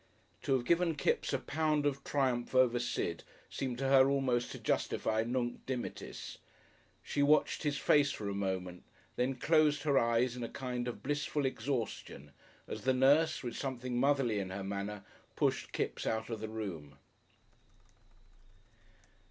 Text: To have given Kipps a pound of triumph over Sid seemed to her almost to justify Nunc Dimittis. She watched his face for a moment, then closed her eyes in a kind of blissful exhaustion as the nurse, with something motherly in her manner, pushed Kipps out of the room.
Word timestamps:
To 0.41 0.53
have 0.53 0.65
given 0.65 0.95
Kipps 0.95 1.31
a 1.31 1.37
pound 1.37 1.85
of 1.85 2.03
triumph 2.03 2.55
over 2.55 2.79
Sid 2.79 3.23
seemed 3.51 3.77
to 3.77 3.87
her 3.87 4.09
almost 4.09 4.51
to 4.51 4.57
justify 4.57 5.21
Nunc 5.23 5.63
Dimittis. 5.67 6.39
She 7.03 7.21
watched 7.21 7.61
his 7.61 7.77
face 7.77 8.09
for 8.11 8.27
a 8.27 8.33
moment, 8.33 8.81
then 9.15 9.35
closed 9.35 9.83
her 9.83 9.99
eyes 9.99 10.35
in 10.35 10.41
a 10.43 10.49
kind 10.49 10.87
of 10.87 11.03
blissful 11.03 11.45
exhaustion 11.45 12.31
as 12.67 12.81
the 12.81 12.95
nurse, 12.95 13.43
with 13.43 13.55
something 13.55 13.99
motherly 13.99 14.39
in 14.39 14.49
her 14.49 14.63
manner, 14.63 15.03
pushed 15.35 15.71
Kipps 15.71 16.07
out 16.07 16.31
of 16.31 16.39
the 16.39 16.49
room. 16.49 16.97